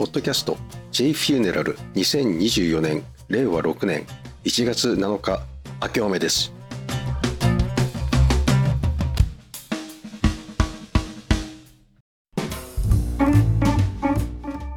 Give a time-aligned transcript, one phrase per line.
[0.00, 0.56] ポッドキャスト
[0.92, 4.06] J フューネラル2024年令和6年
[4.44, 5.42] 1月7日
[5.82, 6.54] 明けおめです。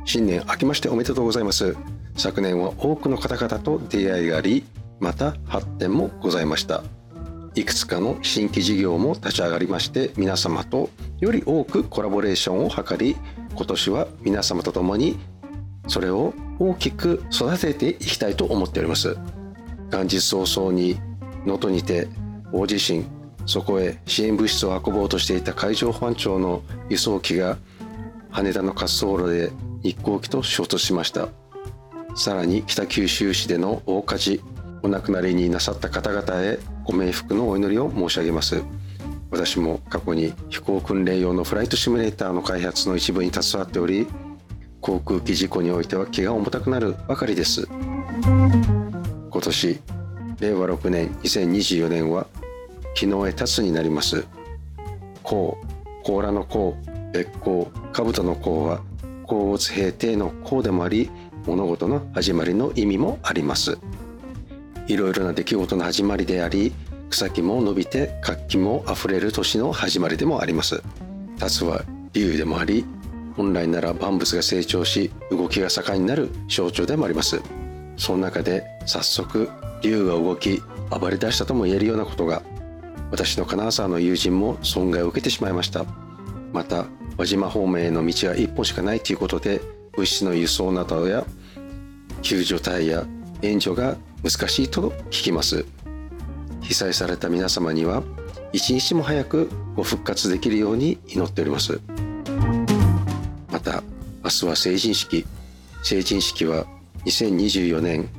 [0.03, 1.77] 新年明けましておめでとうございます。
[2.17, 4.65] 昨年は多くの方々と出会いがあり
[4.99, 6.83] また発展もございました。
[7.55, 13.15] いくつかの新規事業も立ち上がりまして皆様とより多くコラボレーションを図り
[13.55, 15.17] 今年は皆様と共に
[15.87, 19.17] それを大きく育てていきたいと思っております。
[19.91, 20.99] 元日早々に
[21.45, 22.07] 能登にて
[22.51, 23.05] 大地震
[23.45, 27.57] そこへ支援物質を運ぼうとしていた海上保安庁の輸送機が
[28.31, 29.51] 羽田の滑走路で
[29.83, 31.27] 日航機と衝突しました。
[32.15, 34.41] さらに北九州市での大火事
[34.83, 38.63] お亡くなりになさった方々へご冥福のお祈りを申し上げます。
[39.33, 44.07] 私も過去に飛行訓練用のフライトシミュレーターの開発の一部に携わっており
[44.79, 47.67] 航空機事故においては気が重たくなるばかりです。
[48.21, 49.79] 今年
[50.39, 52.27] 令和6年2024年は
[52.95, 54.23] 昨日へ立つになります。
[55.23, 55.57] 甲
[56.03, 56.77] 甲羅の甲
[57.11, 58.81] 別甲兜の甲は
[59.25, 61.09] 甲乙平定の甲でもあり
[61.47, 63.79] 物事の始まりの意味もあります。
[64.87, 66.71] いろいろな出来事の始まりであり
[67.13, 70.81] 草木も伸びて活気もあふれる年の始まりでもあります。
[71.37, 71.83] 辰は
[72.13, 72.85] 竜でもあり
[73.37, 77.39] 本来なら万物が成長し動きが盛んになる象徴でもあります。
[77.97, 79.47] その中で早速
[79.83, 82.41] 竜が動き暴れ出したとも言えるようなことが
[83.11, 85.85] 私の金沢の友人も損害を受けてしまいました。
[86.51, 89.61] また輪島方面への道は一本しかないということで
[89.95, 91.23] 物資の輸送などや
[92.23, 93.05] 救助隊や
[93.43, 95.63] 援助が難しいと聞きます。
[96.63, 98.03] 被災された皆様には
[98.51, 101.79] 一日も早くご復活できるように祈っております。
[103.51, 103.83] また
[104.23, 105.25] 明日は成人式。
[105.83, 106.65] 成人式は
[107.05, 108.09] 2024年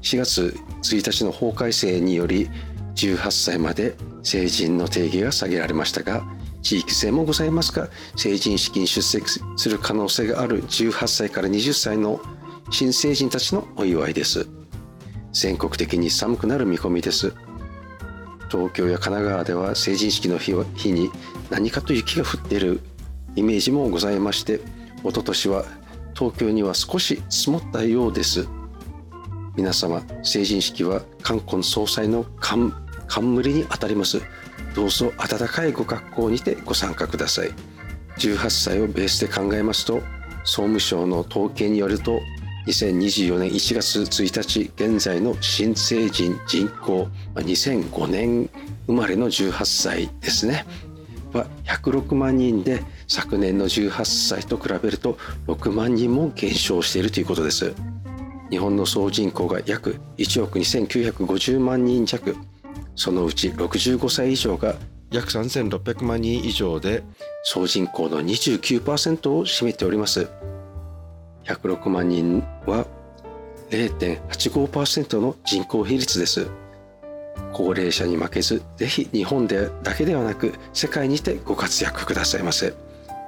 [0.00, 2.48] 4月1日の法改正により
[2.94, 6.24] 18歳まで成人の定義が下げられましたが
[6.62, 12.20] 地域性もございますが成人式に出席する可能性がある18歳から20歳の
[12.70, 14.48] 新成人たちのお祝いです。
[15.34, 17.34] 全国的に寒くなる見込みです。
[18.54, 21.10] 東京や神奈川では成人式の日日に
[21.50, 22.80] 何かと雪が降っている
[23.34, 24.60] イメージもございまして
[25.02, 25.64] 一昨年は
[26.16, 28.46] 東京には少し積もったようです。
[29.56, 34.22] 皆様成人式は冠婚葬祭の冠にあたります。
[34.76, 37.50] どうぞ温かいご格好にてご参加ください。
[38.18, 40.00] 18歳をベースで考えますと
[40.44, 42.20] 総務省の統計によると
[42.66, 48.48] 2024年1月1日現在の新成人人口2005年
[48.86, 50.64] 生まれの18歳ですね。
[51.32, 57.74] は106万人で昨年の18歳と比べると6万人も減少しているということです。
[58.50, 62.36] 日本の総人口が約1億2950万人弱。
[62.96, 64.76] そのうち65歳以上が
[65.10, 67.02] 約3600万人以上で
[67.42, 70.28] 総人口の29%を占めております。
[71.44, 72.86] 106万人は
[73.70, 76.46] 0.85%の人口比率です。
[77.52, 82.74] 高齢者に負けずぜひ日本でだけではなく世界にてご活躍くださいませ。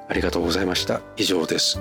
[0.08, 1.00] ありがとうございました。
[1.16, 1.80] 以上です。